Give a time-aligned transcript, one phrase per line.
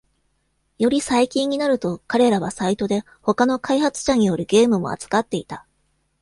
[0.79, 5.67] より最近になると、彼らはサイトで他の開発者によるゲームも扱っていた。